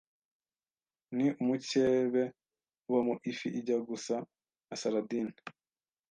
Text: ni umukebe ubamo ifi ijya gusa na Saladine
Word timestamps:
ni 1.15 1.27
umukebe 1.41 2.23
ubamo 2.87 3.13
ifi 3.31 3.47
ijya 3.59 3.77
gusa 3.89 4.15
na 4.67 4.75
Saladine 4.81 5.33